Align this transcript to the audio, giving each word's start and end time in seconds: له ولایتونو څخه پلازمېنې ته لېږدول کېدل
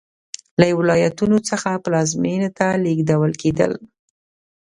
له 0.59 0.67
ولایتونو 0.79 1.37
څخه 1.49 1.69
پلازمېنې 1.83 2.49
ته 2.57 2.67
لېږدول 2.83 3.31
کېدل 3.41 3.71